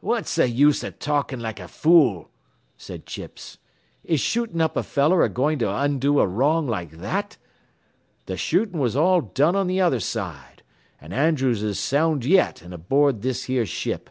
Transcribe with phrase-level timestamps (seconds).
[0.00, 2.28] "What's th' use av ye talking like a fool?"
[2.76, 3.58] said Chips.
[4.02, 7.36] "Is shootin' up a feller a goin' to undo a wrong like that?
[8.26, 10.64] Th' shootin' was all done on th' other side,
[11.00, 14.10] an' Andrews is sound yet an' aboard this here ship.